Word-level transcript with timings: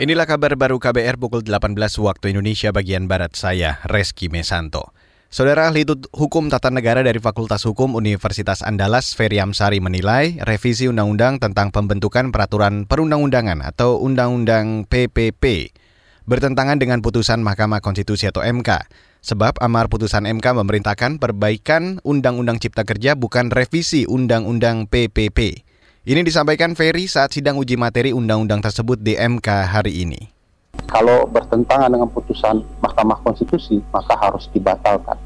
Inilah 0.00 0.24
kabar 0.24 0.56
baru 0.56 0.80
KBR 0.80 1.20
pukul 1.20 1.44
18 1.44 1.76
waktu 1.76 2.32
Indonesia 2.32 2.72
bagian 2.72 3.04
Barat 3.04 3.36
saya, 3.36 3.84
Reski 3.84 4.32
Mesanto. 4.32 4.96
Saudara 5.28 5.68
ahli 5.68 5.84
hukum 6.16 6.48
tata 6.48 6.72
negara 6.72 7.04
dari 7.04 7.20
Fakultas 7.20 7.68
Hukum 7.68 7.92
Universitas 7.92 8.64
Andalas, 8.64 9.12
Ferry 9.12 9.44
Amsari 9.44 9.76
menilai 9.76 10.40
revisi 10.40 10.88
undang-undang 10.88 11.36
tentang 11.36 11.68
pembentukan 11.68 12.32
peraturan 12.32 12.88
perundang-undangan 12.88 13.60
atau 13.60 14.00
undang-undang 14.00 14.88
PPP 14.88 15.76
bertentangan 16.24 16.80
dengan 16.80 17.04
putusan 17.04 17.44
Mahkamah 17.44 17.84
Konstitusi 17.84 18.24
atau 18.24 18.40
MK. 18.40 18.88
Sebab 19.20 19.60
amar 19.60 19.92
putusan 19.92 20.24
MK 20.24 20.64
memerintahkan 20.64 21.20
perbaikan 21.20 22.00
Undang-Undang 22.08 22.56
Cipta 22.56 22.88
Kerja 22.88 23.20
bukan 23.20 23.52
revisi 23.52 24.08
Undang-Undang 24.08 24.88
PPP. 24.88 25.68
Ini 26.00 26.24
disampaikan 26.24 26.72
Ferry 26.72 27.04
saat 27.04 27.36
sidang 27.36 27.60
uji 27.60 27.76
materi 27.76 28.16
undang-undang 28.16 28.64
tersebut 28.64 29.04
di 29.04 29.20
MK 29.20 29.68
hari 29.68 30.00
ini. 30.08 30.32
Kalau 30.88 31.28
bertentangan 31.28 31.92
dengan 31.92 32.08
putusan 32.08 32.64
Mahkamah 32.80 33.20
Konstitusi, 33.20 33.84
maka 33.92 34.16
harus 34.16 34.48
dibatalkan. 34.48 35.20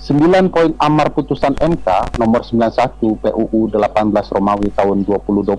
9 0.00 0.48
poin 0.48 0.72
amar 0.80 1.12
putusan 1.12 1.52
MK 1.60 2.16
nomor 2.16 2.48
91 2.48 2.96
PUU 2.96 3.68
18 3.68 4.08
Romawi 4.32 4.72
tahun 4.72 5.04
2020 5.04 5.52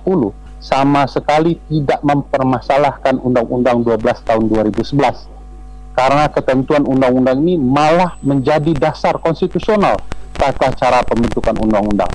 sama 0.58 1.06
sekali 1.06 1.62
tidak 1.70 2.02
mempermasalahkan 2.02 3.22
Undang-Undang 3.22 3.86
12 3.86 4.26
tahun 4.26 4.44
2011 4.74 5.94
karena 5.94 6.34
ketentuan 6.34 6.82
undang-undang 6.90 7.46
ini 7.46 7.62
malah 7.62 8.18
menjadi 8.26 8.74
dasar 8.74 9.22
konstitusional 9.22 10.02
tata 10.34 10.74
cara 10.74 11.06
pembentukan 11.06 11.54
undang-undang 11.62 12.10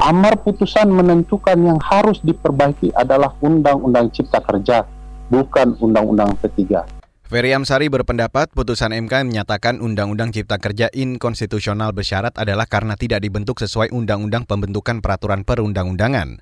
amar 0.00 0.36
putusan 0.40 0.92
menentukan 0.92 1.56
yang 1.56 1.80
harus 1.80 2.20
diperbaiki 2.20 2.92
adalah 2.92 3.32
Undang-Undang 3.40 4.12
Cipta 4.12 4.44
Kerja, 4.44 4.84
bukan 5.32 5.76
Undang-Undang 5.80 6.36
P3. 6.42 6.84
Ferry 7.26 7.50
Amsari 7.50 7.90
berpendapat 7.90 8.54
putusan 8.54 8.94
MK 8.94 9.26
menyatakan 9.26 9.82
Undang-Undang 9.82 10.30
Cipta 10.30 10.62
Kerja 10.62 10.86
inkonstitusional 10.94 11.90
bersyarat 11.90 12.38
adalah 12.38 12.70
karena 12.70 12.94
tidak 12.94 13.18
dibentuk 13.18 13.58
sesuai 13.58 13.90
Undang-Undang 13.90 14.46
Pembentukan 14.46 15.02
Peraturan 15.02 15.42
Perundang-Undangan. 15.42 16.38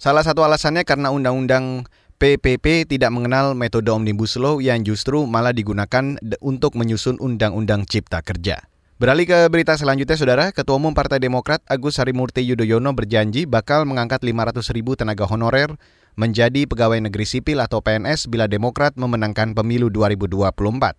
Salah 0.00 0.24
satu 0.24 0.40
alasannya 0.40 0.88
karena 0.88 1.12
Undang-Undang 1.12 1.84
PPP 2.16 2.88
tidak 2.88 3.12
mengenal 3.12 3.52
metode 3.52 3.92
Omnibus 3.92 4.40
Law 4.40 4.62
yang 4.62 4.80
justru 4.86 5.28
malah 5.28 5.52
digunakan 5.52 6.16
untuk 6.40 6.80
menyusun 6.80 7.20
Undang-Undang 7.20 7.84
Cipta 7.84 8.24
Kerja. 8.24 8.71
Beralih 9.02 9.26
ke 9.26 9.50
berita 9.50 9.74
selanjutnya, 9.74 10.14
Saudara. 10.14 10.54
Ketua 10.54 10.78
Umum 10.78 10.94
Partai 10.94 11.18
Demokrat 11.18 11.58
Agus 11.66 11.98
Harimurti 11.98 12.38
Yudhoyono 12.46 12.94
berjanji 12.94 13.50
bakal 13.50 13.82
mengangkat 13.82 14.22
500 14.22 14.62
ribu 14.70 14.94
tenaga 14.94 15.26
honorer 15.26 15.74
menjadi 16.14 16.70
pegawai 16.70 17.02
negeri 17.02 17.26
sipil 17.26 17.58
atau 17.58 17.82
PNS 17.82 18.30
bila 18.30 18.46
Demokrat 18.46 18.94
memenangkan 18.94 19.58
pemilu 19.58 19.90
2024. 19.90 20.94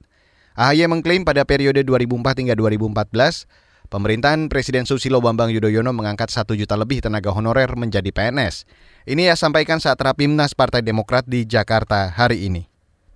AHY 0.51 0.91
mengklaim 0.91 1.23
pada 1.23 1.47
periode 1.47 1.79
2004 1.87 2.43
hingga 2.43 2.59
2014, 2.59 3.47
pemerintahan 3.87 4.51
Presiden 4.51 4.83
Susilo 4.83 5.23
Bambang 5.23 5.55
Yudhoyono 5.55 5.95
mengangkat 5.95 6.27
1 6.27 6.43
juta 6.59 6.75
lebih 6.75 6.99
tenaga 6.99 7.31
honorer 7.31 7.71
menjadi 7.79 8.11
PNS. 8.11 8.67
Ini 9.07 9.31
ia 9.31 9.39
sampaikan 9.39 9.79
saat 9.79 9.95
Rapimnas 10.03 10.51
Partai 10.51 10.83
Demokrat 10.83 11.23
di 11.23 11.47
Jakarta 11.47 12.11
hari 12.11 12.51
ini. 12.51 12.67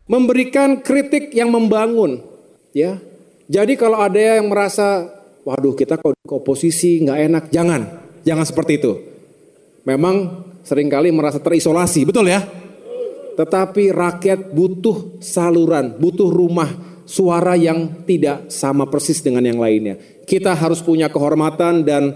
Memberikan 0.08 0.80
kritik 0.80 1.36
yang 1.36 1.52
membangun, 1.52 2.24
ya, 2.72 3.04
jadi 3.48 3.74
kalau 3.80 4.04
ada 4.04 4.20
yang 4.20 4.52
merasa, 4.52 5.08
waduh 5.48 5.72
kita 5.72 5.96
ke 6.00 6.36
oposisi 6.36 7.00
nggak 7.08 7.20
enak, 7.32 7.44
jangan, 7.48 7.82
jangan 8.28 8.44
seperti 8.44 8.84
itu. 8.84 8.92
Memang 9.88 10.44
sering 10.68 10.92
kali 10.92 11.16
merasa 11.16 11.40
terisolasi, 11.40 12.04
betul 12.04 12.28
ya? 12.28 12.44
Tetapi 13.40 13.96
rakyat 13.96 14.52
butuh 14.52 15.24
saluran, 15.24 15.96
butuh 15.96 16.28
rumah, 16.28 16.68
suara 17.08 17.56
yang 17.56 18.04
tidak 18.04 18.52
sama 18.52 18.84
persis 18.92 19.24
dengan 19.24 19.48
yang 19.48 19.64
lainnya. 19.64 19.96
Kita 20.28 20.52
harus 20.52 20.84
punya 20.84 21.08
kehormatan 21.08 21.88
dan 21.88 22.12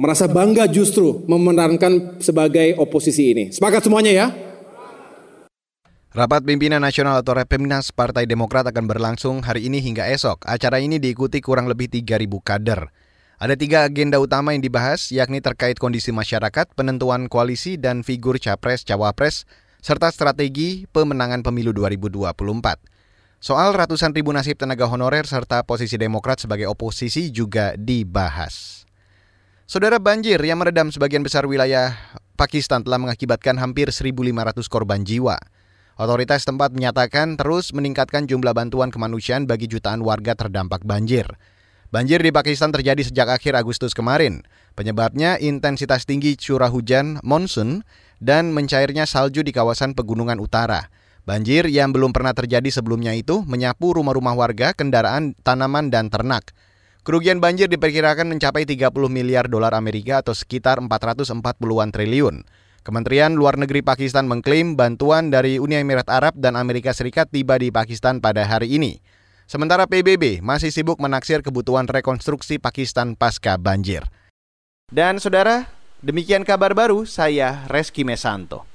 merasa 0.00 0.24
bangga 0.24 0.64
justru 0.72 1.20
memenangkan 1.28 2.16
sebagai 2.24 2.80
oposisi 2.80 3.36
ini. 3.36 3.44
Sepakat 3.52 3.84
semuanya 3.84 4.12
ya? 4.16 4.26
Rapat 6.10 6.42
Pimpinan 6.42 6.82
Nasional 6.82 7.22
atau 7.22 7.38
Repimnas 7.38 7.94
Partai 7.94 8.26
Demokrat 8.26 8.66
akan 8.66 8.90
berlangsung 8.90 9.46
hari 9.46 9.70
ini 9.70 9.78
hingga 9.78 10.10
esok. 10.10 10.42
Acara 10.42 10.82
ini 10.82 10.98
diikuti 10.98 11.38
kurang 11.38 11.70
lebih 11.70 11.86
3.000 11.86 12.26
kader. 12.42 12.90
Ada 13.38 13.54
tiga 13.54 13.86
agenda 13.86 14.18
utama 14.18 14.50
yang 14.50 14.58
dibahas, 14.58 15.14
yakni 15.14 15.38
terkait 15.38 15.78
kondisi 15.78 16.10
masyarakat, 16.10 16.74
penentuan 16.74 17.30
koalisi, 17.30 17.78
dan 17.78 18.02
figur 18.02 18.42
capres-cawapres, 18.42 19.46
serta 19.78 20.10
strategi 20.10 20.90
pemenangan 20.90 21.46
pemilu 21.46 21.70
2024. 21.70 22.34
Soal 23.38 23.70
ratusan 23.70 24.10
ribu 24.10 24.34
nasib 24.34 24.58
tenaga 24.58 24.90
honorer 24.90 25.30
serta 25.30 25.62
posisi 25.62 25.94
Demokrat 25.94 26.42
sebagai 26.42 26.66
oposisi 26.66 27.30
juga 27.30 27.78
dibahas. 27.78 28.82
Saudara 29.62 30.02
banjir 30.02 30.42
yang 30.42 30.58
meredam 30.58 30.90
sebagian 30.90 31.22
besar 31.22 31.46
wilayah 31.46 31.94
Pakistan 32.34 32.82
telah 32.82 32.98
mengakibatkan 32.98 33.62
hampir 33.62 33.94
1.500 33.94 34.10
korban 34.66 35.06
jiwa. 35.06 35.38
Otoritas 35.98 36.46
tempat 36.46 36.70
menyatakan 36.70 37.34
terus 37.34 37.74
meningkatkan 37.74 38.28
jumlah 38.28 38.52
bantuan 38.52 38.94
kemanusiaan 38.94 39.48
bagi 39.48 39.66
jutaan 39.66 40.04
warga 40.04 40.38
terdampak 40.38 40.86
banjir. 40.86 41.26
Banjir 41.90 42.22
di 42.22 42.30
Pakistan 42.30 42.70
terjadi 42.70 43.02
sejak 43.02 43.26
akhir 43.40 43.58
Agustus 43.58 43.90
kemarin. 43.90 44.46
Penyebabnya 44.78 45.42
intensitas 45.42 46.06
tinggi 46.06 46.38
curah 46.38 46.70
hujan 46.70 47.18
monsun 47.26 47.82
dan 48.22 48.54
mencairnya 48.54 49.10
salju 49.10 49.42
di 49.42 49.50
kawasan 49.50 49.98
pegunungan 49.98 50.38
utara. 50.38 50.86
Banjir 51.26 51.66
yang 51.66 51.90
belum 51.90 52.14
pernah 52.14 52.30
terjadi 52.30 52.70
sebelumnya 52.70 53.10
itu 53.12 53.42
menyapu 53.42 53.92
rumah-rumah 53.92 54.38
warga, 54.38 54.70
kendaraan, 54.70 55.34
tanaman, 55.42 55.90
dan 55.90 56.08
ternak. 56.08 56.54
Kerugian 57.00 57.40
banjir 57.40 57.66
diperkirakan 57.66 58.28
mencapai 58.28 58.68
30 58.68 58.92
miliar 59.10 59.48
dolar 59.48 59.72
Amerika 59.72 60.20
atau 60.20 60.36
sekitar 60.36 60.78
440-an 60.84 61.90
triliun. 61.90 62.46
Kementerian 62.80 63.36
Luar 63.36 63.60
Negeri 63.60 63.84
Pakistan 63.84 64.24
mengklaim 64.24 64.72
bantuan 64.72 65.28
dari 65.28 65.60
Uni 65.60 65.76
Emirat 65.76 66.08
Arab 66.08 66.32
dan 66.40 66.56
Amerika 66.56 66.96
Serikat 66.96 67.28
tiba 67.28 67.60
di 67.60 67.68
Pakistan 67.68 68.24
pada 68.24 68.40
hari 68.48 68.72
ini. 68.72 69.04
Sementara 69.44 69.84
PBB 69.84 70.40
masih 70.40 70.72
sibuk 70.72 70.96
menaksir 70.96 71.44
kebutuhan 71.44 71.84
rekonstruksi 71.84 72.56
Pakistan 72.56 73.18
pasca 73.18 73.60
banjir. 73.60 74.08
Dan 74.88 75.20
saudara, 75.20 75.68
demikian 76.00 76.46
kabar 76.46 76.72
baru 76.72 77.04
saya 77.04 77.68
Reski 77.68 78.06
Mesanto. 78.06 78.69